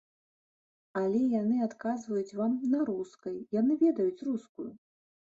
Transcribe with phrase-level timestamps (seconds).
[1.01, 4.67] Але яны адказваюць вам на рускай, яны ведаюць рускую.